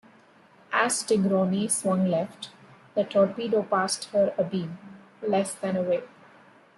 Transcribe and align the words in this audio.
As 0.73 1.03
"Tigrone" 1.03 1.67
swung 1.69 2.07
left, 2.07 2.49
the 2.95 3.03
torpedo 3.03 3.61
passed 3.61 4.05
her 4.05 4.33
abeam, 4.35 4.79
less 5.21 5.53
than 5.53 5.75
away. 5.77 6.01